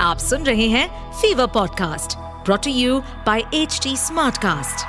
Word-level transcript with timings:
आप 0.00 0.18
सुन 0.18 0.42
रहे 0.42 0.68
हैं 0.68 1.12
Fever 1.12 1.46
podcast 1.46 2.16
brought to 2.44 2.70
you 2.70 3.00
by 3.00 3.40
H 3.54 3.80
Smartcast. 3.88 4.80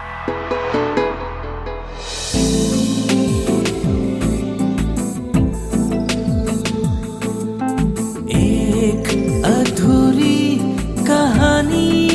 एक 8.29 9.43
अधूरी 9.45 10.59
कहानी। 11.07 12.07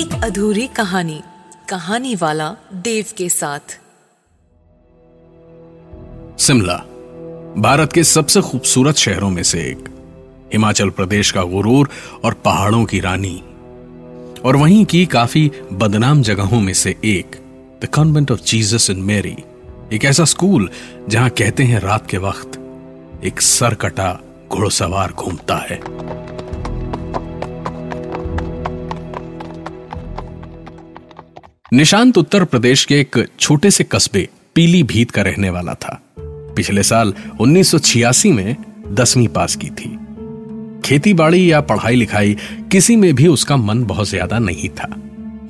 एक 0.00 0.24
अधूरी 0.24 0.66
कहानी 0.66 1.22
कहानी 1.68 2.14
वाला 2.14 2.54
देव 2.74 3.06
के 3.16 3.28
साथ। 3.28 3.80
शिमला 6.38 6.76
भारत 7.58 7.92
के 7.92 8.04
सबसे 8.04 8.40
खूबसूरत 8.40 8.96
शहरों 8.96 9.30
में 9.30 9.42
से 9.42 9.58
एक। 9.58 9.97
हिमाचल 10.52 10.90
प्रदेश 10.90 11.30
का 11.30 11.42
गुरूर 11.42 11.90
और 12.24 12.34
पहाड़ों 12.34 12.84
की 12.84 13.00
रानी। 13.00 13.42
और 14.44 14.56
वहीं 14.56 14.84
की 14.84 15.06
काफ़ी 15.06 15.50
बदनाम 15.72 16.22
जगहों 16.22 16.60
में 16.60 16.74
से 16.74 16.96
एक 17.04 17.36
the 17.82 17.86
convent 17.86 18.30
of 18.30 18.40
Jesus 18.40 18.90
in 18.90 18.98
Mary 18.98 19.36
एक 19.92 20.04
ऐसा 20.04 20.24
स्कूल 20.24 20.70
जहाँ 21.08 21.30
कहते 21.30 21.62
हैं 21.62 21.80
रात 21.80 22.10
के 22.10 22.18
वक्त 22.18 22.58
एक 23.24 23.40
सरकटा 23.40 24.20
घुड़सवार 24.50 25.12
घूमता 25.12 25.56
है। 25.56 25.80
निशांत 31.72 32.18
उत्तर 32.18 32.44
प्रदेश 32.44 32.84
के 32.84 33.00
एक 33.00 33.26
छोटे 33.40 33.70
से 33.70 33.84
कस्बे 33.84 34.28
पीली 34.54 34.82
भीत 34.82 35.10
का 35.10 35.22
रहने 35.22 35.50
वाला 35.50 35.74
था। 35.74 36.02
पिछले 36.18 36.82
साल 36.82 37.14
1986 37.40 38.32
में 38.32 38.56
दसवीं 38.88 39.28
पास 39.28 39.56
की 39.56 39.70
थी। 39.70 39.98
खेती 40.84 41.12
बाड़ी 41.14 41.50
या 41.50 41.60
पढ़ाई 41.62 41.96
लिखाई, 41.96 42.36
किसी 42.72 42.96
में 42.96 43.14
भी 43.14 43.26
उसका 43.26 43.56
मन 43.56 43.84
बहुत 43.84 44.08
ज़्यादा 44.08 44.38
नहीं 44.38 44.68
था। 44.70 44.88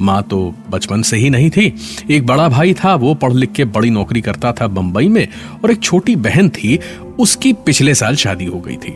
माँ 0.02 0.22
तो 0.22 0.38
बचपन 0.70 1.02
से 1.02 1.16
ही 1.16 1.30
नहीं 1.30 1.50
थी। 1.50 1.72
एक 2.10 2.26
बड़ा 2.26 2.48
भाई 2.48 2.74
था, 2.74 2.94
वो 2.94 3.14
पढ़ 3.14 3.32
लिख 3.32 3.52
के 3.52 3.64
बड़ी 3.66 3.90
नौकरी 3.90 4.20
करता 4.20 4.52
था 4.52 4.66
बंबई 4.68 5.08
में, 5.08 5.26
और 5.64 5.70
एक 5.70 5.82
छोटी 5.82 6.16
बहन 6.18 6.48
थी, 6.48 6.78
उसकी 7.18 7.52
पिछले 7.52 7.94
साल 7.94 8.16
शादी 8.16 8.44
हो 8.44 8.60
गई 8.60 8.76
थी। 8.76 8.94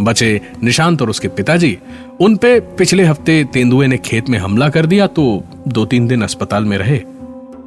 बचे 0.00 0.40
निशांत 0.62 1.02
और 1.02 1.10
उसके 1.10 1.28
पिताजी, 1.28 1.76
उन 2.20 2.36
पे 2.36 2.58
पिछले 2.78 3.04
हफ़्ते 3.04 3.42
तेंदुए 3.44 3.86
ने 3.86 3.98
खेत 3.98 4.28
में 4.28 4.38
हमला 4.38 4.68
कर 4.68 4.86
दिया 4.86 5.06
तो 5.08 5.22
दो 5.68 5.84
तीन 5.84 6.06
दिन 6.08 6.22
अस्पताल 6.22 6.64
में 6.64 6.76
रहे, 6.78 6.98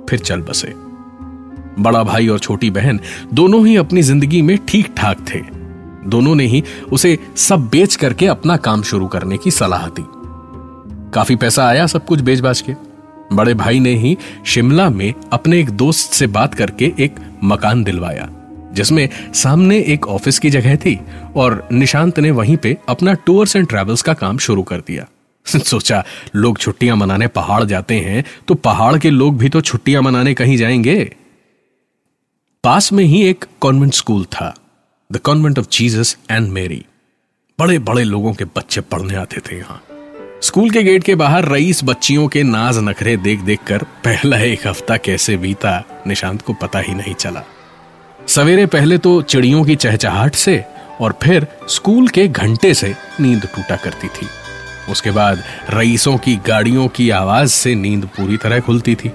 फिर 0.09 0.19
चल 0.19 0.41
बसे। 0.41 0.73
बड़ा 1.79 2.03
भाई 2.03 2.27
और 2.27 2.39
छोटी 2.39 2.69
बहन 2.69 2.99
दोनों 3.33 3.66
ही 3.67 3.75
अपनी 3.75 4.01
ज़िंदगी 4.01 4.41
में 4.41 4.57
ठीक 4.67 4.93
ठाक 4.97 5.25
थे। 5.29 5.39
दोनों 6.07 6.35
ने 6.35 6.45
ही 6.45 6.63
उसे 6.91 7.19
सब 7.35 7.69
बेच 7.71 7.95
करके 7.95 8.27
अपना 8.27 8.57
काम 8.57 8.81
शुरू 8.81 9.07
करने 9.07 9.37
की 9.37 9.51
सलाह 9.51 9.87
दी। 9.89 10.05
काफ़ी 11.11 11.35
पैसा 11.35 11.67
आया 11.67 11.87
सब 11.87 12.05
कुछ 12.05 12.19
बेच 12.19 12.39
बाज 12.39 12.61
के। 12.61 12.73
बड़े 13.33 13.53
भाई 13.53 13.79
ने 13.79 13.95
ही 13.95 14.17
शिमला 14.45 14.89
में 14.89 15.13
अपने 15.33 15.59
एक 15.59 15.69
दोस्त 15.69 16.13
से 16.13 16.27
बात 16.27 16.53
करके 16.53 16.91
एक 16.99 17.15
मकान 17.43 17.83
दिलवाया, 17.83 18.29
जिसमें 18.73 19.09
सामने 19.33 19.79
एक 19.79 20.07
ऑफ़िस 20.07 20.39
की 20.39 20.49
जगह 20.49 20.75
थी 20.75 20.99
और 21.35 21.67
निशांत 21.71 22.19
ने 22.19 22.31
वहीं 22.31 22.57
पे 22.57 22.77
अपना 22.89 23.13
टूर्स 23.13 23.55
एंड 23.55 23.67
ट्रेवल्स 23.67 24.01
का 24.01 24.13
काम 24.13 24.38
शुरू 24.38 24.63
कर 24.63 24.77
दिया। 24.77 25.05
सोचा, 25.47 26.03
लोग 26.35 26.57
छुट्टियाँ 26.57 26.95
मनाने 26.95 27.27
पहाड़ 27.27 27.63
जाते 27.63 27.95
हैं 27.95 28.23
तो 28.47 28.53
पहाड़ 28.53 28.97
के 28.97 29.09
लोग 29.09 29.38
भी 29.38 29.49
तो 29.49 29.61
छुट्टियाँ 29.61 30.01
मनाने 30.01 30.33
कहीं 30.33 30.57
जाएँगे। 30.57 31.15
पास 32.63 32.93
में 32.93 33.03
ही 33.03 33.23
एक 33.25 33.45
कॉन्वेंट 33.59 33.93
स्कूल 33.93 34.25
था। 34.25 34.55
The 35.14 35.17
convent 35.17 35.59
of 35.59 35.66
Jesus 35.72 36.17
and 36.31 36.52
Mary 36.52 36.86
बड़े 37.59 37.80
बड़े 37.80 38.03
लोगों 38.03 38.33
के 38.33 38.45
बच्चे 38.45 38.81
पढ़ने 38.81 39.16
आते 39.16 39.38
थे 39.38 39.58
यहाँ। 39.58 39.83
स्कूल 40.42 40.69
के 40.69 40.83
गेट 40.83 41.03
के 41.03 41.16
बाहर 41.16 41.52
रईस 41.52 41.83
बच्चियों 41.83 42.28
के 42.28 42.44
नाज 42.44 42.78
नखरे 42.78 43.17
देख 43.17 43.39
देख 43.39 43.59
कर 43.67 43.84
पहला 43.84 44.38
एक 44.38 44.67
हफ़्ता 44.67 44.97
कैसे 44.97 45.38
बीता, 45.38 46.03
निशांत 46.07 46.41
को 46.41 46.53
पता 46.53 46.79
ही 46.79 46.94
नहीं 46.94 47.13
चला। 47.13 47.44
सवेरे 48.28 48.66
पहले 48.66 48.97
तो 48.97 49.22
चिड़ियों 49.22 49.63
की 49.63 49.75
चहचहाट 49.75 50.35
से 50.35 50.66
और 51.02 51.16
फिर 51.23 51.47
स्कूल 51.69 52.07
के 52.07 52.28
घंटे 52.28 52.73
से 52.73 52.96
नींद 53.19 53.46
टूटा 53.46 53.75
करती 53.75 54.07
थी। 54.07 54.28
उसके 54.91 55.12
बाद 55.12 55.44
रईसों 55.69 56.18
की 56.18 56.35
गाड़ियों 56.35 56.88
की 56.88 57.09
आवाज़ 57.09 57.50
से 57.50 57.75
नींद 57.75 58.06
पूरी 58.06 58.38
तरह 58.38 58.59
खुलती 58.59 58.96
थी। 58.96 59.12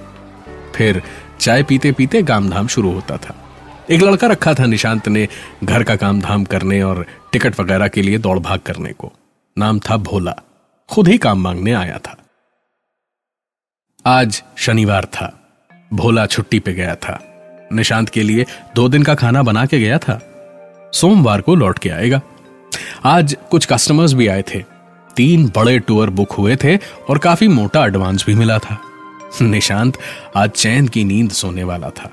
फिर 0.74 1.02
चाय 1.40 1.62
पीते 1.62 1.92
पीते 1.92 2.22
गामधाम 2.22 2.66
शुरू 2.66 2.92
होता 2.92 3.16
था। 3.16 3.47
एक 3.90 4.02
लड़का 4.02 4.26
रखा 4.26 4.54
था 4.54 4.66
निशांत 4.66 5.08
ने 5.08 5.28
घर 5.64 5.82
का 5.82 5.96
काम 5.96 6.20
धाम 6.20 6.44
करने 6.44 6.82
और 6.82 7.06
टिकट 7.32 7.60
वगैरह 7.60 7.88
के 7.88 8.02
लिए 8.02 8.18
दौड़ 8.18 8.38
भाग 8.38 8.58
करने 8.58 8.92
को। 8.92 9.12
नाम 9.58 9.78
था 9.78 9.96
भोला। 9.96 10.34
खुद 10.88 11.08
ही 11.08 11.18
काम 11.18 11.42
मांगने 11.42 11.72
आया 11.72 11.98
था। 11.98 12.16
आज 14.06 14.42
शनिवार 14.56 15.04
था। 15.04 15.50
भोला 15.92 16.26
छुट्टी 16.26 16.58
पे 16.58 16.72
गया 16.72 16.94
था। 16.94 17.24
निशांत 17.72 18.08
के 18.08 18.22
लिए 18.22 18.46
दो 18.74 18.88
दिन 18.88 19.02
का 19.02 19.14
खाना 19.14 19.42
बना 19.42 19.66
के 19.66 19.78
गया 19.78 19.98
था। 19.98 20.22
सोमवार 20.94 21.40
को 21.40 21.54
लौट 21.54 21.78
के 21.78 21.90
आएगा। 21.90 22.20
आज 23.04 23.36
कुछ 23.50 23.66
कस्टमर्स 23.66 24.12
भी 24.12 24.26
आए 24.26 24.42
थे। 24.42 24.64
तीन 25.16 25.52
बड़े 25.56 25.78
टूर 25.78 26.10
बुक 26.10 26.32
हुए 26.32 26.56
थे 26.56 26.76
और 27.08 27.18
काफ़ी 27.18 27.48
मोटा 27.48 27.86
एडवांस 27.86 28.24
भी 28.26 28.34
मिला 28.34 28.58
था। 28.58 28.78
निशांत 29.42 29.98
आज 30.36 30.50
चैन 30.50 30.88
की 30.88 31.04
नींद 31.04 31.30
सोने 31.30 31.64
वाला 31.64 31.90
था। 31.90 32.10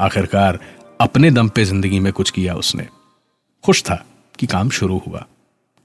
आखिरकार 0.00 0.58
अपने 1.00 1.30
दम 1.30 1.48
पे 1.48 1.64
ज़िंदगी 1.64 2.00
में 2.00 2.12
कुछ 2.12 2.30
किया 2.30 2.54
उसने। 2.54 2.86
खुश 3.64 3.82
था 3.82 4.04
कि 4.38 4.46
काम 4.46 4.70
शुरू 4.70 5.02
हुआ। 5.08 5.24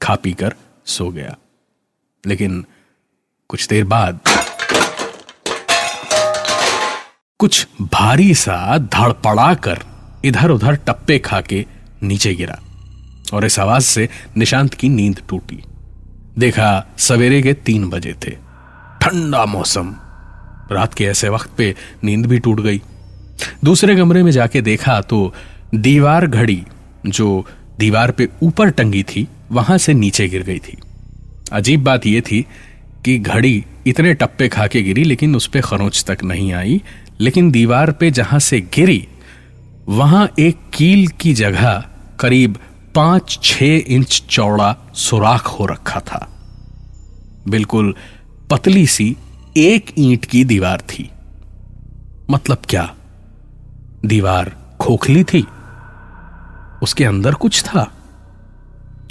खा 0.01 0.15
पी 0.15 0.33
कर 0.33 0.53
सो 0.85 1.09
गया। 1.09 1.35
लेकिन 2.25 2.65
कुछ 3.49 3.67
देर 3.67 3.83
बाद 3.85 4.19
कुछ 7.39 7.67
भारी 7.81 8.33
सा 8.35 8.77
धड़पड़ा 8.77 9.53
कर 9.53 9.79
इधर 10.25 10.51
उधर 10.51 10.75
टप्पे 10.75 11.19
खा 11.19 11.41
के 11.41 11.65
नीचे 12.03 12.33
गिरा 12.35 12.59
और 13.33 13.45
इस 13.45 13.59
आवाज़ 13.59 13.83
से 13.83 14.09
निशांत 14.37 14.73
की 14.73 14.89
नींद 14.89 15.21
टूटी। 15.29 15.63
देखा 16.37 16.87
सवेरे 16.97 17.41
के 17.41 17.53
तीन 17.53 17.89
बजे 17.89 18.13
थे। 18.13 18.31
ठंडा 19.01 19.45
मौसम। 19.45 19.95
रात 20.71 20.93
के 20.93 21.05
ऐसे 21.05 21.29
वक्त 21.29 21.51
पे 21.57 21.75
नींद 22.03 22.25
भी 22.25 22.39
टूट 22.39 22.59
गई। 22.59 22.81
दूसरे 23.63 23.95
कमरे 23.95 24.23
में 24.23 24.31
जाके 24.31 24.61
देखा 24.61 25.01
तो 25.01 25.33
दीवार 25.75 26.27
घड़ी 26.27 26.63
जो 27.05 27.45
दीवार 27.79 28.11
पे 28.11 28.27
ऊपर 28.43 28.69
टंगी 28.69 29.03
थी, 29.03 29.27
वहाँ 29.51 29.77
से 29.77 29.93
नीचे 29.93 30.27
गिर 30.27 30.43
गई 30.43 30.59
थी। 30.59 30.77
अजीब 31.51 31.83
बात 31.83 32.05
यह 32.07 32.21
थी 32.21 32.45
कि 33.05 33.17
घड़ी 33.19 33.65
इतने 33.87 34.13
टप्पे 34.13 34.47
खा 34.47 34.67
के 34.67 34.81
गिरी, 34.81 35.03
लेकिन 35.03 35.35
उस 35.35 35.47
पर 35.47 35.61
खरोच 35.61 36.03
तक 36.07 36.23
नहीं 36.23 36.53
आई। 36.53 36.81
लेकिन 37.19 37.51
दीवार 37.51 37.91
पे 37.91 38.11
जहाँ 38.11 38.39
से 38.39 38.59
गिरी, 38.61 39.07
वहाँ 39.89 40.29
एक 40.39 40.57
कील 40.73 41.07
की 41.07 41.33
जगह 41.33 41.83
करीब 42.19 42.57
पाँच 42.95 43.39
छह 43.43 43.65
इंच 43.65 44.23
चौड़ा 44.29 44.75
सुराख 44.95 45.47
हो 45.47 45.65
रखा 45.65 45.99
था। 45.99 46.27
बिल्कुल 47.47 47.95
पतली 48.49 48.87
सी 48.87 49.15
एक 49.57 49.93
ईंट 49.97 50.25
की 50.25 50.43
दीवार 50.43 50.81
थी। 50.81 51.09
मतलब 52.31 52.57
क्या? 52.69 52.93
दीवार 54.05 54.51
खोखली 54.79 55.23
थी। 55.23 55.47
उसके 56.83 57.05
अंदर 57.05 57.33
कुछ 57.33 57.63
था। 57.63 57.91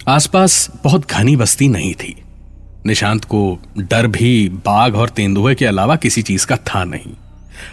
आसपास 0.09 0.71
बहुत 0.85 1.11
घनी 1.11 1.37
बस्ती 1.37 1.69
नहीं 1.69 1.95
थी। 1.95 2.23
निशांत 2.87 3.25
को 3.25 3.59
डर 3.79 4.07
भी 4.07 4.49
बाघ 4.49 4.95
और 4.95 5.09
तेंदुए 5.09 5.55
के 5.55 5.67
अलावा 5.67 5.97
किसी 5.97 6.23
चीज़ 6.23 6.47
का 6.47 6.57
था 6.57 6.85
नहीं। 6.85 7.15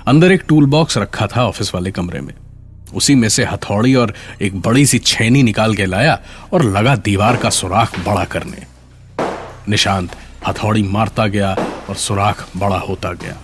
अंदर 0.07 0.31
एक 0.31 0.43
टूल 0.47 0.65
बॉक्स 0.65 0.97
रखा 0.97 1.27
था 1.27 1.45
ऑफ़िस 1.45 1.75
वाले 1.75 1.91
कमरे 1.91 2.21
में। 2.21 2.33
उसी 2.95 3.15
में 3.15 3.29
से 3.29 3.45
हथौड़ी 3.45 3.95
और 3.95 4.13
एक 4.41 4.61
बड़ी 4.61 4.85
सी 4.85 4.99
छेनी 4.99 5.43
निकाल 5.43 5.75
के 5.75 5.85
लाया 5.85 6.19
और 6.53 6.63
लगा 6.63 6.95
दीवार 6.95 7.35
का 7.35 7.49
सुराख 7.49 7.99
बड़ा 7.99 8.23
करने। 8.23 8.63
निशांत 9.69 10.09
हथौड़ी 10.47 10.83
मारता 10.83 11.27
गया 11.27 11.57
और 11.89 11.95
सुराख 11.95 12.49
बड़ा 12.57 12.77
होता 12.77 13.13
गया। 13.13 13.37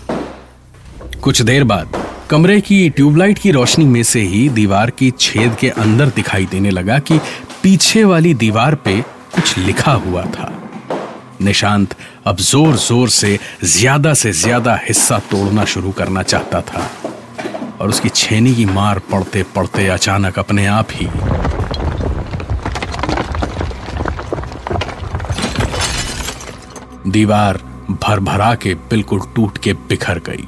कुछ 1.21 1.41
देर 1.41 1.63
बाद 1.63 2.14
कमरे 2.29 2.59
की 2.61 2.89
ट्यूबलाइट 2.89 3.39
की 3.39 3.51
रोशनी 3.51 3.85
में 3.85 4.01
से 4.03 4.19
ही 4.21 4.47
दीवार 4.49 4.89
की 4.99 5.09
छेद 5.19 5.55
के 5.59 5.69
अंदर 5.69 6.09
दिखाई 6.15 6.45
देने 6.51 6.69
लगा 6.69 6.97
कि 6.99 7.17
पीछे 7.63 8.03
वाली 8.03 8.33
दीवार 8.33 8.75
पे 8.85 8.99
कुछ 9.35 9.57
लिखा 9.57 9.91
हुआ 10.05 10.23
था। 10.27 10.51
निशांत 11.41 11.93
अब 12.27 12.37
ज़ोर 12.37 12.75
ज़ोर 12.77 13.09
से, 13.09 13.37
ज़्यादा 13.63 14.13
से 14.13 14.31
ज़्यादा 14.31 14.75
हिस्सा 14.87 15.19
तोड़ना 15.31 15.65
शुरू 15.65 15.91
करना 15.91 16.23
चाहता 16.23 16.61
था। 16.61 16.89
और 17.81 17.89
उसकी 17.89 18.09
छेनी 18.09 18.55
की 18.55 18.65
मार 18.65 18.99
पड़ते 19.11 19.43
पड़ते 19.55 19.87
अचानक 19.89 20.39
अपने 20.39 20.65
आप 20.67 20.87
ही 20.91 21.07
दीवार 27.11 27.61
भर 28.03 28.19
भरा 28.21 28.53
के 28.55 28.75
बिल्कुल 28.89 29.21
टूट 29.35 29.57
के 29.57 29.73
बिखर 29.89 30.19
गई। 30.27 30.47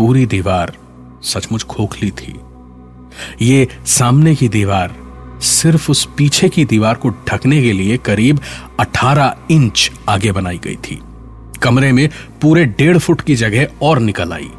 पूरी 0.00 0.24
दीवार 0.26 0.72
सचमुच 1.22 1.62
खोखली 1.62 2.10
थी। 2.10 2.32
ये 3.42 3.68
सामने 3.86 4.34
की 4.34 4.48
दीवार 4.48 4.94
सिर्फ़ 5.42 5.90
उस 5.90 6.04
पीछे 6.16 6.48
की 6.48 6.64
दीवार 6.64 6.94
को 6.94 7.08
ढकने 7.28 7.60
के 7.62 7.72
लिए 7.72 7.96
करीब 7.96 8.38
18 8.80 9.34
इंच 9.50 9.90
आगे 10.08 10.32
बनाई 10.32 10.58
गई 10.58 10.76
थी। 10.76 10.98
कमरे 11.62 11.90
में 11.92 12.08
पूरे 12.42 12.64
डेढ़ 12.64 12.98
फुट 12.98 13.20
की 13.20 13.34
जगह 13.34 13.66
और 13.82 13.98
निकल 13.98 14.32
आई। 14.32 14.50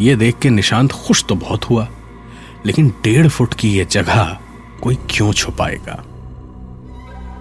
ये 0.00 0.16
देख 0.16 0.38
के 0.38 0.50
निशांत 0.50 0.92
खुश 0.92 1.24
तो 1.24 1.34
बहुत 1.34 1.64
हुआ, 1.64 1.88
लेकिन 2.66 2.88
डेढ़ 3.04 3.28
फुट 3.28 3.54
की 3.54 3.70
यह 3.76 3.84
जगह 3.84 4.36
कोई 4.82 4.98
क्यों 5.10 5.32
छुपाएगा 5.32 6.02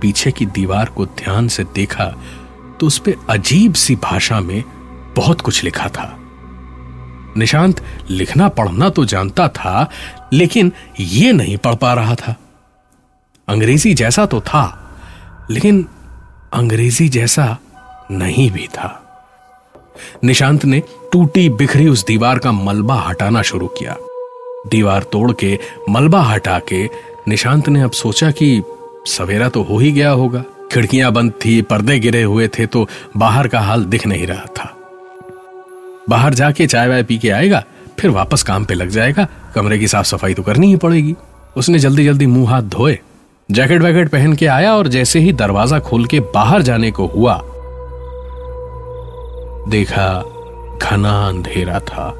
पीछे 0.02 0.32
की 0.32 0.46
दीवार 0.46 0.86
को 0.86 1.06
ध्यान 1.06 1.48
से 1.48 1.64
देखा 1.64 2.06
तो 2.80 2.88
उस 2.88 2.98
पर 3.00 3.26
अजीब 3.30 3.74
सी 3.74 3.96
भाषा 3.96 4.40
में 4.40 4.64
बहुत 5.16 5.42
कुछ 5.42 5.64
लिखा 5.64 5.90
था। 5.90 6.20
निशांत 7.38 7.82
लिखना 8.10 8.48
पढ़ना 8.50 8.90
तो 8.90 9.06
जानता 9.06 9.48
था, 9.48 9.90
लेकिन 10.34 10.72
यह 11.00 11.34
नहीं 11.34 11.58
पढ़ 11.58 11.76
पा 11.76 11.94
रहा 11.94 12.16
था। 12.16 12.36
अंग्रेज़ी 13.48 13.94
जैसा 13.94 14.26
तो 14.26 14.42
था, 14.42 14.66
लेकिन 15.52 15.86
अंग्रेज़ी 16.54 17.10
जैसा 17.10 17.58
नहीं 18.12 18.50
भी 18.52 18.68
था। 18.68 19.02
निशांत 20.24 20.66
ने 20.66 20.82
टूटी 21.12 21.50
बिखरी 21.50 21.88
उस 21.88 22.06
दीवार 22.06 22.40
का 22.40 22.52
मलबा 22.52 22.96
हटाना 23.00 23.42
शुरू 23.42 23.68
किया। 23.68 23.96
दीवार 24.68 25.04
तोड़ 25.04 25.32
के 25.32 25.58
मलबा 25.90 26.22
हटा 26.22 26.60
के 26.60 26.84
निशांत 27.28 27.70
ने 27.70 27.82
अब 27.82 27.92
सोचा 27.92 28.32
कि 28.32 28.62
सवेरा 29.08 29.50
तो 29.50 29.62
हो 29.64 29.78
ही 29.80 29.92
गया 29.92 30.10
होगा। 30.10 30.44
खिड़कियाँ 30.72 31.12
बंद 31.12 31.32
थी, 31.46 31.62
पर्दे 31.62 32.00
गिरे 32.00 32.24
हुए 32.24 32.48
थे 32.48 32.66
तो 32.66 32.88
बाहर 33.18 33.48
का 33.48 33.60
हाल 33.60 33.84
दिख 33.86 34.08
नहीं 34.08 34.28
रहा 34.28 34.46
था। 34.58 34.75
बाहर 36.10 36.34
जाके 36.34 36.68
चाय 36.68 36.88
वाय 36.88 37.04
पी 37.04 37.18
के 37.18 37.30
आएगा, 37.30 37.64
फिर 38.00 38.12
वापस 38.12 38.44
काम 38.44 38.66
पे 38.66 38.74
लग 38.74 38.90
जाएगा। 38.90 39.28
कमरे 39.56 39.78
की 39.80 39.88
साफ़ 39.88 40.06
सफ़ाई 40.06 40.34
तो 40.34 40.44
करनी 40.44 40.68
ही 40.68 40.76
पड़ेगी। 40.76 41.16
उसने 41.58 41.80
जल्दी 41.80 42.06
जल्दी 42.06 42.26
मुँह 42.26 42.50
हाथ 42.50 42.62
धोए। 42.62 42.98
जैकेट 43.50 43.82
वैकेट 43.82 44.10
पहन 44.10 44.34
के 44.34 44.46
आया 44.48 44.74
और 44.76 44.88
जैसे 44.88 45.20
ही 45.20 45.34
दरवाज़ा 45.34 45.80
खोल 45.80 46.06
के 46.06 46.20
बाहर 46.34 46.62
जाने 46.62 46.92
को 46.92 47.06
हुआ, 47.06 47.42
देखा 49.70 50.08
घना 50.82 51.12
अंधेरा 51.28 51.80
था। 51.80 52.12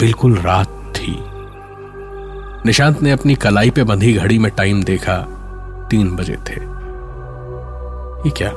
बिल्कुल 0.00 0.36
रात 0.36 0.92
थी। 0.96 1.16
निशांत 2.66 3.02
ने 3.02 3.10
अपनी 3.10 3.34
कलाई 3.34 3.70
पे 3.70 3.84
बंधी 3.84 4.12
घड़ी 4.12 4.38
में 4.38 4.50
टाइम 4.52 4.82
देखा, 4.82 5.16
तीन 5.90 6.14
बजे 6.16 6.36
थे। 6.48 6.60
ये 8.20 8.30
क्या? 8.30 8.52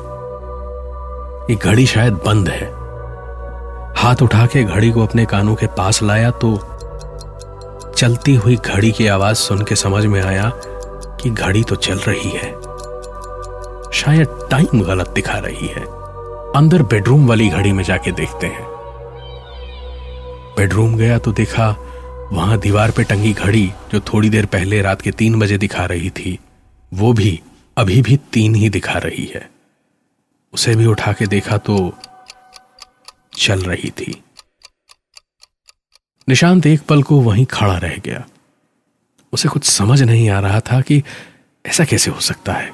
ये 1.49 1.55
घड़ी 1.55 1.85
शायद 1.85 2.13
बंद 2.25 2.49
है। 2.49 2.82
हाथ 4.03 4.21
उठा 4.21 4.45
के 4.45 4.63
घड़ी 4.63 4.89
को 4.91 5.03
अपने 5.03 5.25
कानों 5.25 5.53
के 5.55 5.67
पास 5.67 6.01
लाया 6.03 6.31
तो 6.43 6.49
चलती 7.97 8.33
हुई 8.35 8.55
घड़ी 8.55 8.91
की 8.91 9.07
आवाज़ 9.07 9.37
सुन 9.37 9.63
के 9.63 9.75
समझ 9.75 10.05
में 10.05 10.19
आया 10.21 10.51
कि 11.21 11.29
घड़ी 11.29 11.63
तो 11.63 11.75
चल 11.75 11.99
रही 11.99 12.29
है। 12.29 12.51
शायद 13.93 14.47
टाइम 14.51 14.81
गलत 14.83 15.09
दिखा 15.09 15.37
रही 15.37 15.67
है। 15.67 15.85
अंदर 16.55 16.83
बेडरूम 16.83 17.27
वाली 17.27 17.47
घड़ी 17.49 17.71
में 17.71 17.83
जाके 17.83 18.11
देखते 18.11 18.47
हैं। 18.47 18.67
बेडरूम 20.57 20.97
गया 20.97 21.17
तो 21.17 21.31
देखा 21.31 21.69
वहाँ 22.31 22.57
दीवार 22.59 22.91
पे 22.91 23.03
टंगी 23.03 23.33
घड़ी 23.33 23.65
जो 23.93 23.99
थोड़ी 24.13 24.29
देर 24.29 24.45
पहले 24.45 24.81
रात 24.81 25.01
के 25.01 25.11
तीन 25.11 25.39
बजे 25.39 25.57
दिखा 25.57 25.85
रही 25.85 26.09
थी, 26.09 26.39
वो 26.91 27.13
भी 27.13 27.39
अभी 27.77 28.01
भी 28.01 28.17
तीन 28.33 28.55
ही 28.55 28.69
दिखा 28.69 28.99
रही 28.99 29.31
है। 29.35 29.49
उसे 30.53 30.75
भी 30.75 30.85
उठा 30.85 31.13
के 31.13 31.27
देखा 31.27 31.57
तो 31.57 31.93
चल 33.35 33.59
रही 33.59 33.89
थी। 33.89 34.23
निशांत 36.29 36.65
एक 36.65 36.81
पल 36.81 37.03
को 37.03 37.21
वहीं 37.21 37.45
खड़ा 37.45 37.77
रह 37.77 37.97
गया। 38.05 38.25
उसे 39.33 39.49
कुछ 39.49 39.63
समझ 39.63 40.03
नहीं 40.03 40.29
आ 40.29 40.39
रहा 40.39 40.59
था 40.59 40.81
कि 40.81 41.03
ऐसा 41.65 41.85
कैसे 41.85 42.11
हो 42.11 42.19
सकता 42.19 42.53
है। 42.53 42.71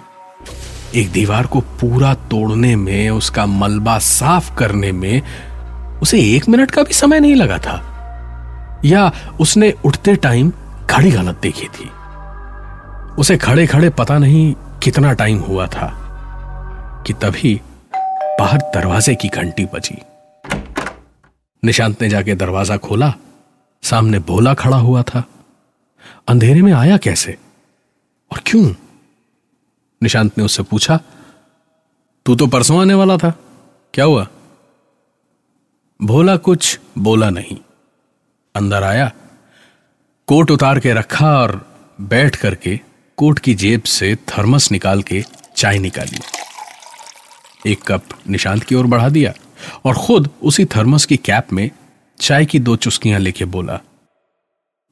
एक 0.95 1.11
दीवार 1.11 1.47
को 1.47 1.59
पूरा 1.59 2.13
तोड़ने 2.13 2.75
में, 2.75 3.09
उसका 3.09 3.45
मलबा 3.45 3.99
साफ़ 3.99 4.55
करने 4.55 4.91
में 4.91 5.21
उसे 5.99 6.35
एक 6.35 6.49
मिनट 6.49 6.71
का 6.71 6.83
भी 6.83 6.93
समय 6.93 7.19
नहीं 7.19 7.35
लगा 7.35 7.57
था। 7.57 7.85
या 8.85 9.11
उसने 9.41 9.73
उठते 9.85 10.15
टाइम 10.15 10.51
घड़ी 10.91 11.11
गलत 11.11 11.39
देखी 11.41 11.65
थी। 11.65 11.89
उसे 13.13 13.37
खड़े 13.37 13.67
खड़े 13.67 13.89
पता 13.89 14.17
नहीं 14.17 14.55
कितना 14.83 15.13
टाइम 15.13 15.39
हुआ 15.39 15.67
था 15.67 15.95
कि 17.07 17.13
तभी 17.13 17.61
बाहर 18.39 18.57
दरवाजे 18.57 19.15
की 19.15 19.27
घंटी 19.27 19.65
बजी। 19.65 20.01
निशांत 21.63 22.01
ने 22.01 22.09
जाके 22.09 22.35
दरवाज़ा 22.35 22.77
खोला। 22.77 23.13
सामने 23.83 24.19
भोला 24.19 24.53
खड़ा 24.53 24.77
हुआ 24.77 25.03
था। 25.03 25.23
अंधेरे 26.27 26.61
में 26.61 26.73
आया 26.73 26.97
कैसे? 26.97 27.37
और 28.31 28.41
क्यों? 28.45 28.73
निशांत 30.03 30.37
ने 30.37 30.43
उससे 30.43 30.63
पूछा, 30.63 30.99
तू 32.25 32.35
तो 32.35 32.47
परसों 32.47 32.81
आने 32.81 32.93
वाला 32.93 33.17
था। 33.17 33.33
क्या 33.93 34.05
हुआ? 34.05 34.27
भोला 36.01 36.35
कुछ, 36.37 36.79
बोला 36.97 37.29
नहीं। 37.29 37.57
अंदर 38.55 38.83
आया, 38.83 39.11
कोट 40.27 40.51
उतार 40.51 40.79
के 40.79 40.93
रखा 40.93 41.39
और 41.39 41.73
बैठ 42.01 42.35
करके 42.35 42.79
कोट 43.17 43.39
की 43.39 43.53
जेब 43.55 43.83
से 43.83 44.15
थर्मस 44.15 44.71
निकाल 44.71 45.01
के 45.01 45.23
चाय 45.55 45.79
निकाली। 45.79 46.19
एक 47.71 47.83
कप 47.83 48.03
निशांत 48.27 48.63
की 48.63 48.75
ओर 48.75 48.87
बढ़ा 48.87 49.09
दिया। 49.09 49.33
और 49.85 49.95
खुद 49.95 50.29
उसी 50.43 50.65
थर्मस 50.65 51.05
की 51.05 51.17
कैप 51.17 51.47
में 51.53 51.71
चाय 52.21 52.45
की 52.45 52.59
दो 52.59 52.75
चुस्कियाँ 52.75 53.19
लेके 53.19 53.45
बोला, 53.45 53.79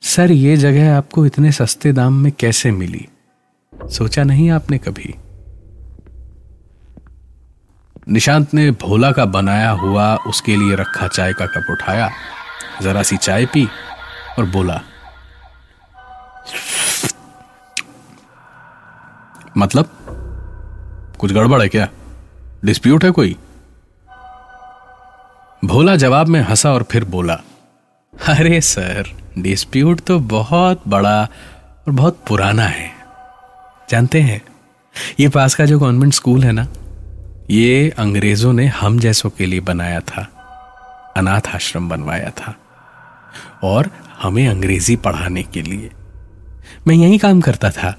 सर, 0.02 0.32
ये 0.32 0.58
जगह 0.58 0.98
आपको 0.98 1.26
इतने 1.26 1.52
सस्ते 1.52 1.92
दाम 1.92 2.14
में 2.14 2.32
कैसे 2.32 2.72
मिली? 2.72 3.08
सोचा 3.74 4.24
नहीं 4.24 4.50
आपने 4.52 4.78
कभी? 4.78 5.16
निशांत 8.10 8.54
ने 8.54 8.72
भोला 8.72 9.12
का 9.12 9.26
बनाया 9.26 9.70
हुआ 9.70 10.16
उसके 10.16 10.56
लिए 10.56 10.76
रखा 10.76 11.08
चाय 11.08 11.34
का 11.34 11.46
कप 11.46 11.72
उठाया, 11.72 12.12
जरा 12.82 13.04
सी 13.04 13.18
चाय 13.18 13.46
पी 13.46 13.68
और 14.40 14.46
बोला 14.46 14.82
मतलब 19.58 19.90
कुछ 21.20 21.32
गड़बड़ 21.34 21.62
है 21.62 21.70
क्या? 21.70 21.88
डिस्प्यूट 22.66 23.04
है 23.04 23.12
कोई? 23.12 23.36
भोला 25.68 25.96
जवाब 25.96 26.28
में 26.28 26.40
हंसा 26.42 26.72
और 26.74 26.84
फिर 26.84 27.04
बोला, 27.04 27.34
अरे 28.14 28.60
सर 28.62 29.08
डिस्प्यूट 29.38 30.02
तो 30.02 30.20
बहुत 30.20 30.84
बड़ा 30.88 31.22
और 31.22 31.94
बहुत 31.94 32.20
पुराना 32.28 32.64
है। 32.64 32.90
जानते 33.90 34.22
हैं, 34.22 34.42
ये 35.20 35.28
पास 35.30 35.56
का 35.56 35.66
जो 35.66 35.80
कॉन्वेंट 35.80 36.14
स्कूल 36.14 36.44
है 36.44 36.52
ना, 36.52 36.68
ये 37.50 37.90
अंग्रेज़ों 37.90 38.54
ने 38.54 38.66
हम 38.68 39.00
जैसों 39.00 39.30
के 39.30 39.46
लिए 39.46 39.60
बनाया 39.62 40.00
था, 40.02 40.22
अनाथ 41.18 41.54
आश्रम 41.56 41.90
बनवाया 41.90 42.30
था 42.30 42.56
और 43.64 43.90
हमें 44.22 44.48
अंग्रेज़ी 44.48 44.96
पढ़ाने 44.96 45.44
के 45.44 45.62
लिए। 45.62 45.92
मैं 46.88 46.96
यही 46.96 47.18
काम 47.18 47.42
करता 47.42 47.72
था। 47.72 47.96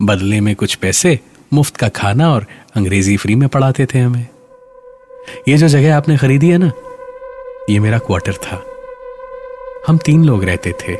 बदले 0.00 0.40
में 0.40 0.54
कुछ 0.56 0.74
पैसे, 0.74 1.18
मुफ़्त 1.52 1.76
का 1.76 1.88
खाना 1.88 2.30
और 2.30 2.46
अंग्रेज़ी 2.76 3.16
फ्री 3.16 3.34
में 3.34 3.48
पढ़ाते 3.48 3.86
थे 3.86 3.98
हमें। 3.98 4.26
ये 5.48 5.56
जो 5.56 5.68
जगह 5.68 5.96
आपने 5.96 6.16
खरीदी 6.16 6.48
है 6.48 6.58
ना, 6.58 6.72
ये 7.70 7.78
मेरा 7.78 7.98
क्वार्टर 7.98 8.32
था। 8.32 8.66
हम 9.88 9.98
तीन 9.98 10.24
लोग 10.24 10.44
रहते 10.44 10.72
थे। 10.72 10.92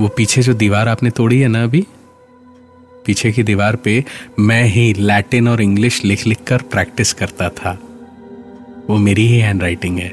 वो 0.00 0.08
पीछे 0.08 0.42
जो 0.42 0.54
दीवार 0.54 0.88
आपने 0.88 1.10
तोड़ी 1.10 1.40
है 1.40 1.48
ना 1.48 1.62
अभी, 1.64 1.86
पीछे 3.06 3.32
की 3.32 3.42
दीवार 3.42 3.76
पे 3.76 4.04
मैं 4.38 4.64
ही 4.64 4.94
लैटिन 4.94 5.48
और 5.48 5.60
इंग्लिश 5.60 6.04
लिख 6.04 6.26
लिख 6.26 6.38
कर 6.46 6.62
प्रैक्टिस 6.62 7.12
करता 7.12 7.48
था। 7.48 7.78
वो 8.90 8.96
मेरी 8.96 9.26
ही 9.26 9.38
हैंड 9.38 9.62
राइटिंग 9.62 9.98
है। 9.98 10.12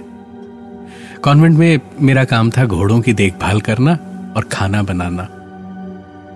कॉन्वेंट 1.24 1.57
में 1.57 1.79
मेरा 2.01 2.24
काम 2.24 2.51
था 2.51 2.65
घोड़ों 2.65 3.01
की 3.01 3.13
देखभाल 3.13 3.62
करना 3.62 3.91
और 4.38 4.43
खाना 4.51 4.84
बनाना। 4.84 5.27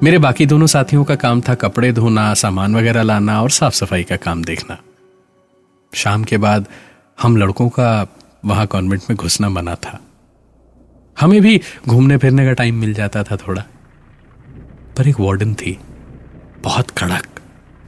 मेरे 0.04 0.18
बाकी 0.18 0.46
दोनों 0.46 0.68
साथियों 0.68 1.04
का 1.04 1.16
काम 1.16 1.42
था 1.42 1.56
कपड़े 1.56 1.92
धोना, 1.92 2.34
सामान 2.34 2.76
वगैरह 2.76 3.02
लाना 3.02 3.42
और 3.42 3.50
साफ़ 3.50 3.74
सफ़ाई 3.74 4.04
का 4.04 4.16
काम 4.16 4.44
देखना। 4.44 4.78
शाम 5.94 6.24
के 6.24 6.38
बाद 6.38 6.68
हम 7.22 7.38
लड़कों 7.38 7.70
का 7.70 8.08
वहाँ 8.46 8.68
कॉन्वेंट 8.68 9.02
में 9.10 9.18
घुसना 9.18 9.50
मना 9.50 9.76
था। 9.76 10.00
हमें 11.18 11.42
भी 11.42 11.62
घूमने 11.88 12.18
फिरने 12.18 12.46
का 12.46 12.54
टाइम 12.54 12.76
मिल 12.76 12.94
जाता 12.94 13.24
था 13.24 13.36
थोड़ा। 13.38 13.64
पर 14.98 15.08
एक 15.08 15.20
वार्डन 15.20 15.54
थी, 15.54 15.78
बहुत 16.64 16.90
कड़क, 16.90 17.28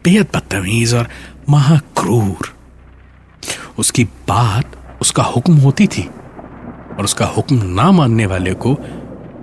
बेहद 0.03 0.27
बदतमीज 0.35 0.93
और 0.93 1.09
महाक्रूर। 1.49 2.53
उसकी 3.79 4.03
बात, 4.03 4.97
उसका 5.01 5.23
हुक्म 5.23 5.53
होती 5.53 5.87
थी 5.87 6.03
और 6.97 7.03
उसका 7.03 7.25
हुक्म 7.25 7.61
ना 7.63 7.91
मानने 7.91 8.25
वाले 8.25 8.53
को 8.53 8.77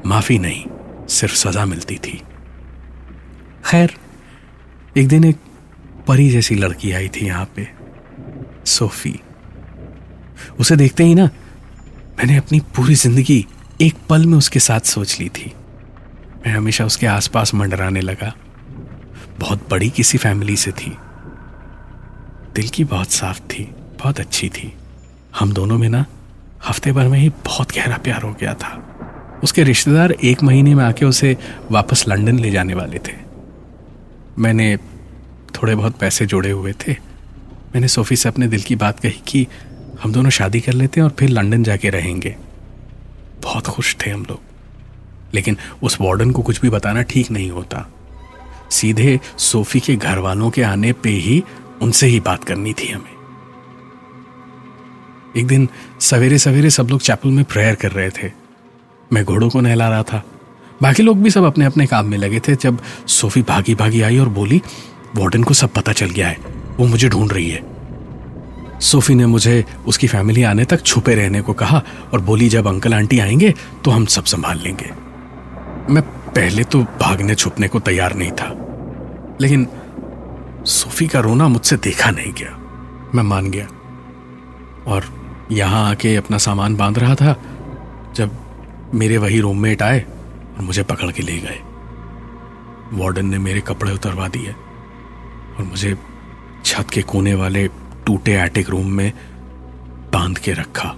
माफ़ी 0.07 0.39
नहीं, 0.39 0.65
सिर्फ़ 1.09 1.35
सजा 1.35 1.65
मिलती 1.65 1.97
थी। 1.97 2.23
खैर, 3.65 3.97
एक 4.97 5.09
दिन 5.09 5.25
एक 5.25 5.37
परी 6.09 6.31
जैसी 6.31 6.55
लड़की 6.55 6.93
आई 6.93 7.09
थी 7.09 7.27
यहाँ 7.27 7.49
पे। 7.57 7.80
सोफी। 8.71 9.15
उसे 10.61 10.77
देखते 10.77 11.05
ही 11.05 11.15
ना, 11.15 11.25
मैंने 12.19 12.37
अपनी 12.37 12.61
पूरी 12.77 12.95
ज़िंदगी 12.95 13.47
एक 13.81 13.95
पल 14.09 14.27
में 14.27 14.39
उसके 14.39 14.61
साथ 14.61 14.81
सोच 14.81 15.21
ली 15.21 15.29
थी। 15.29 15.53
मैं 16.47 16.53
हमेशा 16.53 16.85
उसके 16.85 17.07
आसपास 17.07 17.55
मंडराने 17.55 18.01
लगा। 18.01 18.35
बहुत 19.39 19.69
बड़ी 19.71 19.91
किसी 19.91 20.19
फैमिली 20.19 20.57
से 20.57 20.73
थी। 20.73 20.97
दिल 22.55 22.69
की 22.69 22.85
बहुत 22.85 23.11
साफ़ 23.11 23.41
थी, 23.41 23.65
बहुत 23.99 24.21
अच्छी 24.21 24.49
थी। 24.49 24.73
हम 25.39 25.53
दोनों 25.53 25.79
में 25.79 25.89
ना, 25.89 26.05
हफ़्ते 26.69 26.93
भर 26.93 27.09
में 27.09 27.19
ही 27.19 27.29
बहुत 27.29 27.73
गहरा 27.73 27.97
प्यार 27.97 28.23
हो 28.23 28.33
गया 28.33 28.55
था। 28.55 28.77
उसके 29.45 29.63
रिश्तेदार 29.63 30.13
एक 30.13 30.43
महीने 30.43 30.75
में 30.75 30.85
आके 30.85 31.05
उसे 31.05 31.37
वापस 31.71 32.05
लंदन 32.09 32.39
ले 32.39 32.51
जाने 32.51 32.75
वाले 32.75 32.99
थे। 32.99 33.15
मैंने 34.39 34.77
थोड़े 35.55 35.75
बहुत 35.75 35.99
पैसे 35.99 36.27
जोड़े 36.27 36.51
हुए 36.51 36.73
थे। 36.73 36.97
मैंने 37.75 37.89
सोफी 37.89 38.17
से 38.17 38.29
अपने 38.29 38.47
दिल 38.47 38.63
की 38.63 38.77
बात 38.77 39.01
कही 39.01 39.23
कि 39.27 39.47
हम 40.03 40.13
दोनों 40.13 40.31
शादी 40.31 40.61
कर 40.61 40.73
लेते 40.73 41.01
हैं 41.01 41.05
और 41.05 41.15
फिर 41.19 41.29
लंदन 41.29 41.63
जाके 41.63 41.91
रहेंगे। 41.91 42.37
बहुत 43.43 43.67
खुश 43.67 43.97
थे 44.07 44.11
हम 44.11 44.27
लोग। 44.31 44.41
लेकिन 45.35 45.57
उस 45.83 45.99
वार्डन 46.01 46.31
को 46.31 46.43
कुछ 46.43 46.61
भी 46.61 46.71
बताना 46.71 47.03
ठीक 47.03 47.31
नहीं 47.31 47.51
होता। 47.51 47.93
सीधे 48.71 49.21
सोफी 49.39 49.81
के 49.81 49.97
घर 49.97 50.19
वालों 50.19 50.51
के 50.51 50.63
आने 50.63 50.93
पे 50.93 51.11
ही 51.11 51.45
उनसे 51.83 52.07
ही 52.07 52.21
बात 52.21 52.45
करनी 52.45 52.73
थी 52.73 52.89
हमें। 52.89 53.21
एक 55.37 55.47
दिन 55.47 55.69
सवेरे 56.01 56.39
सवेरे 56.39 56.71
सब 56.71 56.89
लोग 56.91 57.01
चैपल 57.01 57.29
में 57.29 57.45
प्रेयर 57.45 57.75
कर 57.75 57.93
रहे 57.93 58.11
थे। 58.11 58.33
मैं 59.13 59.25
घोड़ों 59.25 59.51
को 59.51 59.61
नहला 59.61 59.89
रहा 59.89 60.03
था। 60.03 60.25
बाकी 60.83 61.03
लोग 61.03 61.23
भी 61.23 61.31
सब 61.31 61.43
अपने 61.43 61.65
अपने 61.65 61.87
काम 61.87 62.07
में 62.07 62.19
लगे 62.19 62.41
थे। 62.41 62.55
जब 62.55 62.83
सोफी 63.07 63.43
भागी 63.43 63.75
भागी 63.75 64.01
आई 64.01 64.19
और 64.19 64.29
बोली, 64.29 64.63
वार्डन 65.17 65.43
को 65.43 65.55
सब 65.55 65.71
पता 65.71 65.93
चल 65.93 66.07
गया 66.07 66.29
है। 66.29 66.60
वो 66.81 66.87
मुझे 66.87 67.09
ढूंढ 67.09 67.33
रही 67.33 67.51
है। 67.51 68.79
सोफी 68.81 69.15
ने 69.15 69.27
मुझे 69.27 69.65
उसकी 69.87 70.07
फैमिली 70.09 70.43
आने 70.43 70.65
तक 70.65 70.83
छुपे 70.83 71.15
रहने 71.15 71.41
को 71.41 71.53
कहा 71.53 71.83
और 72.13 72.21
बोली, 72.21 72.49
जब 72.49 72.67
अंकल 72.67 72.95
आंटी 72.95 73.19
आएँगे 73.19 73.55
तो 73.85 73.91
हम 73.91 74.05
सब 74.07 74.25
संभाल 74.25 74.59
लेंगे। 74.59 74.91
मैं 75.91 76.03
पहले 76.31 76.65
तो 76.65 76.83
भागने 77.01 77.35
छुपने 77.35 77.69
को 77.69 77.81
तैयार 77.81 78.15
नहीं 78.15 78.31
था, 78.33 78.49
लेकिन 79.41 79.67
सोफी 80.69 81.07
का 81.07 81.21
रोना 81.21 81.49
मुझसे 81.49 81.77
देखा 81.79 82.11
नहीं 82.11 82.33
गया। 82.33 82.57
मैं 83.15 83.23
मान 83.23 83.51
गया 83.51 83.67
और 84.87 85.05
यहाँ 85.53 85.89
आके 85.91 86.15
अपना 86.17 86.39
सामान 86.39 86.77
बाँध 86.77 86.99
रहा 86.99 87.15
था। 87.15 87.37
जब 88.15 88.31
मेरे 88.95 89.19
वही 89.19 89.41
रूममेट 89.41 89.83
आए 89.83 90.01
और 90.01 90.63
मुझे 90.63 90.83
पकड़ 90.83 91.11
के 91.11 91.23
ले 91.23 91.39
गए, 91.39 91.59
वार्डन 92.93 93.27
ने 93.27 93.39
मेरे 93.39 93.61
कपड़े 93.61 93.93
उतरवा 93.93 94.29
दिए 94.29 94.51
और 94.51 95.65
मुझे 95.65 95.97
छत 96.65 96.91
के 96.91 97.03
कोने 97.03 97.35
वाले 97.35 97.69
टूटे 98.07 98.41
एटिक 98.41 98.71
रूम 98.71 98.87
में 98.87 99.13
बाँध 100.13 100.39
के 100.39 100.53
रखा। 100.53 100.89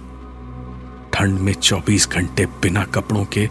ठंड 1.13 1.39
में 1.39 1.53
24 1.53 2.09
घंटे 2.09 2.45
बिना 2.45 2.83
कपड़ों 2.83 3.25
के 3.25 3.49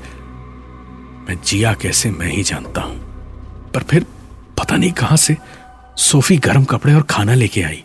मैं 1.29 1.39
जिया 1.47 1.75
कैसे 1.75 2.11
मैं 2.11 2.27
ही 2.27 2.43
जानता 2.43 2.81
हूँ। 2.81 2.99
पर 3.75 3.83
फिर 3.83 4.07
पता 4.59 4.77
नहीं 4.77 4.93
कहाँ 4.93 5.17
से 5.17 5.37
सोफी 5.97 6.37
गर्म 6.37 6.65
कपड़े 6.65 6.95
और 6.95 7.03
खाना 7.03 7.35
लेके 7.35 7.63
आई। 7.63 7.85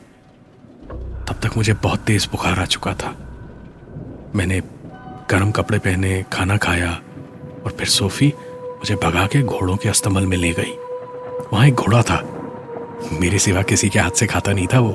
तब 1.27 1.36
तक 1.43 1.57
मुझे 1.57 1.74
बहुत 1.74 2.00
तेज 2.00 2.29
बुखार 2.31 2.60
आ 2.60 2.65
चुका 2.65 2.93
था। 2.93 3.15
मैंने 4.36 4.62
गर्म 5.29 5.51
कपड़े 5.51 5.79
पहने, 5.79 6.25
खाना 6.34 6.57
खाया 6.57 7.01
और 7.65 7.75
फिर 7.79 7.88
सोफी 7.88 8.34
मुझे 8.67 8.96
भगा 8.96 9.25
के 9.25 9.41
घोड़ों 9.41 9.77
के 9.77 9.89
अस्तमल 9.89 10.25
में 10.25 10.38
ले 10.38 10.51
गई। 10.51 10.72
वहाँ 11.53 11.67
एक 11.67 11.74
घोड़ा 11.74 12.01
था। 12.01 12.37
मेरे 13.11 13.39
सिवा 13.39 13.61
किसी 13.61 13.89
के 13.89 13.99
हाथ 13.99 14.11
से 14.11 14.27
खाता 14.27 14.53
नहीं 14.53 14.67
था 14.67 14.79
वो। 14.79 14.91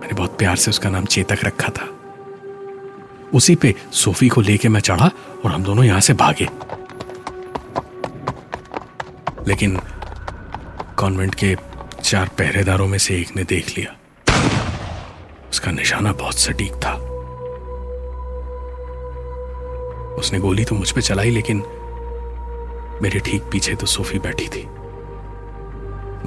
मैंने 0.00 0.14
बहुत 0.14 0.38
प्यार 0.38 0.56
से 0.56 0.70
उसका 0.70 0.90
नाम 0.90 1.04
चेतक 1.04 1.38
रखा 1.44 1.68
था। 1.68 1.88
उसी 3.34 3.54
पे 3.54 3.74
सोफी 3.92 4.28
को 4.28 4.40
लेके 4.40 4.68
मैं 4.68 4.80
चढ़ा 4.80 5.10
और 5.44 5.50
हम 5.50 5.62
दोनों 5.62 5.84
यहाँ 5.84 6.00
से 6.00 6.12
भागे। 6.12 6.48
लेकिन 9.48 9.80
कॉन्वेंट 10.98 11.34
के 11.34 11.56
चार 12.04 12.28
पहरेदारों 12.28 12.86
में 12.86 12.98
से 12.98 13.20
एक 13.20 13.36
ने 13.36 13.44
देख 13.44 13.78
लिया। 13.78 13.96
उसका 15.50 15.70
निशाना 15.70 16.12
बहुत 16.12 16.34
सटीक 16.34 16.72
था। 16.72 16.92
उसने 20.14 20.38
गोली 20.38 20.64
तो 20.64 20.74
मुझ 20.74 20.90
पे 20.90 21.00
चलाई, 21.00 21.30
लेकिन 21.30 21.56
मेरे 23.02 23.18
ठीक 23.20 23.42
पीछे 23.42 23.74
तो 23.74 23.86
सोफी 23.86 24.18
बैठी 24.18 24.48
थी। 24.48 24.64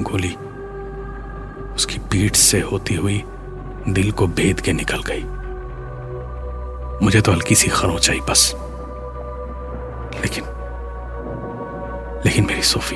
गोली 0.04 0.36
उसकी 1.78 1.98
पीठ 2.12 2.36
से 2.36 2.60
होती 2.62 2.96
हुई 2.96 3.24
दिल 3.90 4.12
को 4.12 4.28
भेद 4.28 4.60
के 4.60 4.74
निकल 4.74 5.02
गई। 5.08 5.24
मुझे 7.06 7.22
तो 7.22 7.32
हल्की 7.32 7.56
सी 7.56 7.68
खरोच 7.70 8.10
आई 8.10 8.20
बस। 8.20 8.52
लेकिन 10.22 10.44
लेकिन 12.26 12.46
मेरी 12.46 12.62
सोफी 12.62 12.96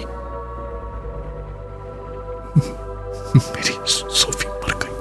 मेरी 3.37 3.73
सोफी 3.87 4.47
मर 4.47 4.73
गई। 4.83 4.95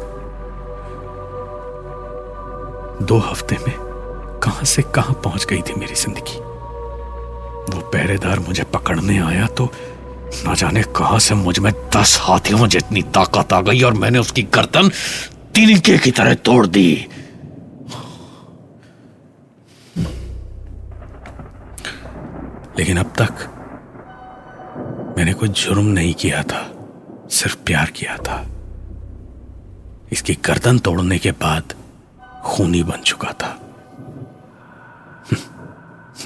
दो 3.07 3.19
हफ़्ते 3.19 3.57
में 3.67 3.75
कहाँ 4.43 4.65
से 4.65 4.83
कहाँ 4.95 5.15
पहुँच 5.25 5.45
गई 5.45 5.63
थी 5.63 5.75
मेरी 5.81 5.95
ज़िंदगी? 5.95 6.39
वो 7.71 7.81
पहरेदार 7.91 8.39
मुझे 8.39 8.65
पकड़ने 8.75 9.19
आया 9.19 9.47
तो 9.47 9.65
ना 10.47 10.55
जाने 10.55 10.83
कहा 10.83 11.19
से 11.19 11.35
मुझमें 11.35 11.73
दस 11.73 12.19
हाथियों 12.21 12.67
जितनी 12.67 13.03
ताकत 13.03 13.53
आ 13.53 13.61
गई 13.61 13.83
और 13.83 13.95
मैंने 13.95 14.19
उसकी 14.19 14.43
गर्दन 14.43 14.89
तिनके 15.55 15.99
की 15.99 16.11
तरह 16.11 16.35
तोड़ 16.35 16.67
दी। 16.67 17.07
लेकिन 22.79 22.97
अब 22.97 23.13
तक 23.21 23.47
मैंने 25.19 25.33
कोई 25.33 25.49
जुर्म 25.49 25.87
नहीं 25.87 26.15
किया 26.15 26.43
था, 26.43 26.73
सिर्फ़ 27.31 27.57
प्यार 27.57 27.91
किया 27.91 28.17
था। 28.17 28.47
इसकी 30.13 30.35
गर्दन 30.35 30.79
तोड़ने 30.79 31.19
के 31.19 31.31
बाद 31.31 31.75
खूनी 32.45 32.83
बन 32.83 33.01
चुका 33.01 33.33
था। 33.33 33.61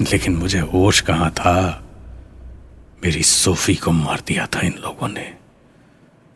लेकिन 0.01 0.35
मुझे 0.35 0.59
होश 0.59 1.01
कहाँ 1.01 1.31
था? 1.31 1.84
मेरी 3.05 3.23
सोफी 3.23 3.75
को 3.75 3.91
मार 3.91 4.21
दिया 4.27 4.45
था 4.45 4.59
इन 4.59 4.73
लोगों 4.81 5.07
ने। 5.07 5.37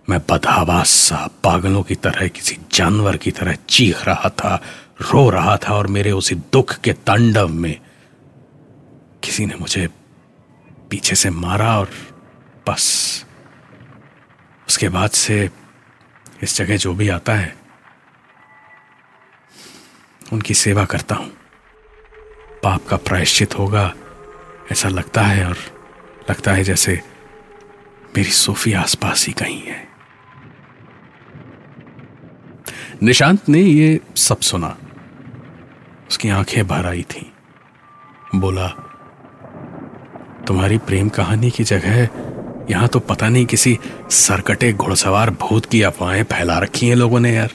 मैं 0.09 0.19
बदहवास 0.19 0.89
सा, 0.89 1.29
पागलों 1.43 1.83
की 1.83 1.95
तरह, 1.95 2.27
किसी 2.27 2.57
जानवर 2.73 3.17
की 3.17 3.31
तरह 3.31 3.53
चीख 3.69 4.05
रहा 4.05 4.29
था, 4.29 4.61
रो 5.01 5.29
रहा 5.29 5.57
था 5.57 5.73
और 5.73 5.87
मेरे 5.87 6.11
उसी 6.11 6.35
दुख 6.35 6.77
के 6.77 6.93
तांडव 6.93 7.47
में 7.47 7.79
किसी 9.23 9.45
ने 9.45 9.55
मुझे 9.55 9.89
पीछे 10.89 11.15
से 11.15 11.29
मारा 11.29 11.79
और 11.79 11.89
बस। 12.67 13.25
उसके 14.67 14.89
बाद 14.89 15.09
से 15.09 15.49
इस 16.43 16.57
जगह 16.57 16.77
जो 16.77 16.93
भी 16.93 17.09
आता 17.09 17.33
है, 17.33 17.55
उनकी 20.33 20.53
सेवा 20.53 20.85
करता 20.85 21.15
हूँ। 21.15 21.31
पाप 22.63 22.85
का 22.85 22.97
प्रायश्चित 22.97 23.57
होगा, 23.57 23.93
ऐसा 24.71 24.89
लगता 24.89 25.21
है 25.21 25.47
और 25.47 25.57
लगता 26.29 26.51
है 26.51 26.63
जैसे 26.63 27.01
मेरी 28.17 28.29
सोफी 28.29 28.73
आसपास 28.73 29.27
ही 29.27 29.33
कहीं 29.33 29.61
है। 29.61 29.87
निशांत 33.03 33.49
ने 33.49 33.59
ये 33.59 33.99
सब 34.15 34.39
सुना। 34.39 34.77
उसकी 36.09 36.29
आँखें 36.29 36.67
भर 36.67 36.85
आई 36.85 37.01
थी। 37.01 37.33
बोला, 38.35 38.67
तुम्हारी 40.47 40.77
प्रेम 40.77 41.09
कहानी 41.09 41.51
की 41.51 41.63
जगह 41.63 42.09
यहाँ 42.71 42.87
तो 42.87 42.99
पता 42.99 43.29
नहीं 43.29 43.45
किसी 43.45 43.79
सरकटे 44.09 44.73
घुड़सवार 44.73 45.29
भूत 45.29 45.65
की 45.65 45.81
अफवाहें 45.81 46.23
फैला 46.23 46.59
रखी 46.59 46.87
हैं 46.87 46.95
लोगों 46.95 47.19
ने 47.19 47.35
यार। 47.35 47.49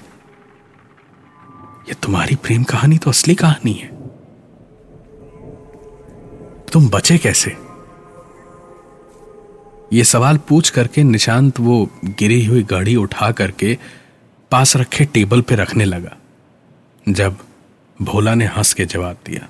ये 1.89 1.95
तुम्हारी 1.95 2.35
प्रेम 2.35 2.63
कहानी 2.63 2.99
तो 2.99 3.11
असली 3.11 3.35
कहानी 3.35 3.73
है। 3.73 3.89
तुम 6.73 6.89
बचे 6.89 7.19
कैसे? 7.19 7.64
ये 9.95 10.05
सवाल 10.05 10.37
पूछ 10.39 10.71
करके 10.71 11.03
निशांत 11.03 11.61
वो 11.61 11.91
गिरी 12.05 12.45
हुई 12.45 12.63
गाड़ी 12.63 12.97
उठा 12.97 13.31
करके 13.33 13.79
पास 14.51 14.77
रखे 14.77 15.05
टेबल 15.05 15.41
पे 15.41 15.55
रखने 15.55 15.85
लगा, 15.85 16.17
जब 17.09 17.37
भोला 18.03 18.35
ने 18.35 18.47
हंस 18.47 18.75
के 18.75 18.85
जवाब 18.85 19.17
दिया, 19.27 19.49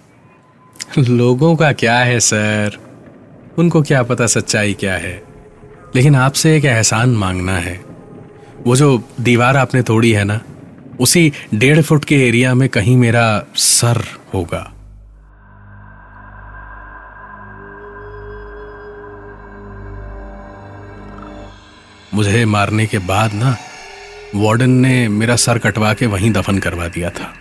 लोगों 0.98 1.56
का 1.56 1.72
क्या 1.72 1.98
है 1.98 2.20
सर? 2.20 2.78
उनको 3.58 3.82
क्या 3.82 4.02
पता 4.02 4.26
सच्चाई 4.26 4.74
क्या 4.74 4.94
है? 4.94 5.22
लेकिन 5.96 6.16
आपसे 6.16 6.56
एक 6.56 6.64
एहसान 6.64 7.10
मांगना 7.10 7.56
है। 7.58 7.84
वो 8.66 8.76
जो 8.76 9.02
दीवार 9.20 9.56
आपने 9.56 9.82
तोड़ी 9.82 10.12
है 10.12 10.24
ना, 10.24 10.40
उसी 11.00 11.32
डेढ़ 11.54 11.80
फुट 11.80 12.04
के 12.04 12.28
एरिया 12.28 12.54
में 12.54 12.68
कहीं 12.68 12.96
मेरा 12.96 13.46
सर 13.54 14.04
होगा। 14.34 14.73
मुझे 22.14 22.44
मारने 22.44 22.86
के 22.86 22.98
बाद 22.98 23.32
ना, 23.34 23.56
वार्डन 24.34 24.70
ने 24.70 25.08
मेरा 25.08 25.36
सर 25.36 25.58
कटवा 25.58 25.92
के 25.94 26.06
वहीं 26.06 26.30
दफन 26.32 26.58
करवा 26.58 26.86
दिया 26.88 27.10
था 27.10 27.32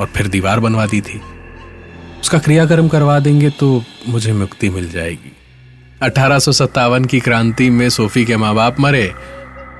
और 0.00 0.06
फिर 0.06 0.28
दीवार 0.28 0.60
बनवा 0.60 0.86
दी 0.86 1.00
थी। 1.00 1.20
उसका 2.20 2.38
क्रियाक्रम 2.38 2.88
करवा 2.88 3.18
देंगे 3.18 3.50
तो 3.50 3.82
मुझे 4.08 4.32
मुक्ति 4.32 4.68
मिल 4.70 4.90
जाएगी। 4.90 5.32
अठारह 6.02 6.38
की 7.06 7.20
क्रांति 7.20 7.68
में 7.70 7.88
सोफी 7.90 8.24
के 8.24 8.36
माँ 8.36 8.54
बाप 8.54 8.80
मरे 8.80 9.06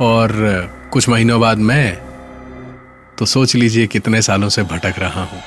और 0.00 0.32
कुछ 0.92 1.08
महीनों 1.08 1.40
बाद 1.40 1.58
मैं 1.58 1.96
तो 3.18 3.26
सोच 3.26 3.54
लीजिए 3.56 3.86
कितने 3.86 4.22
सालों 4.22 4.48
से 4.48 4.62
भटक 4.62 4.98
रहा 4.98 5.22
हूँ। 5.22 5.42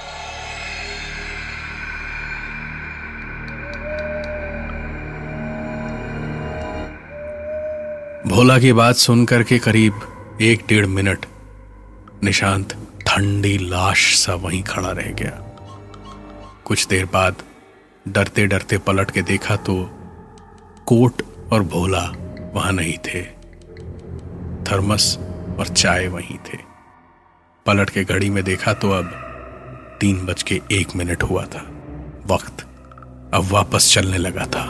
भोला 8.33 8.59
की 8.59 8.73
बात 8.73 8.95
सुनकर 8.95 9.43
के 9.43 9.59
करीब 9.59 10.37
एक 10.41 10.63
डेढ़ 10.67 10.85
मिनट 10.85 11.25
निशांत 12.23 12.73
ठंडी 13.07 13.57
लाश 13.57 14.15
सा 14.17 14.35
वहीं 14.35 14.63
खड़ा 14.63 14.91
रह 14.91 15.11
गया। 15.11 15.31
कुछ 16.65 16.87
देर 16.87 17.05
बाद 17.05 17.35
डरते 18.07 18.45
डरते 18.47 18.77
पलट 18.77 19.11
के 19.11 19.21
देखा 19.21 19.55
तो 19.55 19.75
कोट 20.85 21.21
और 21.51 21.63
भोला 21.63 22.01
वहाँ 22.53 22.71
नहीं 22.71 22.97
थे। 22.97 23.23
थर्मस 24.63 25.17
और 25.59 25.67
चाय 25.67 26.07
वहीं 26.07 26.37
थे। 26.37 26.57
पलट 27.65 27.89
के 27.89 28.03
घड़ी 28.03 28.29
में 28.29 28.43
देखा 28.43 28.73
तो 28.73 28.91
अब 28.91 29.11
तीन 30.01 30.25
बज 30.25 30.43
के 30.43 30.61
एक 30.71 30.95
मिनट 30.95 31.23
हुआ 31.23 31.45
था। 31.45 31.65
वक्त 32.25 32.65
अब 33.33 33.47
वापस 33.51 33.93
चलने 33.93 34.17
लगा 34.17 34.45
था। 34.45 34.69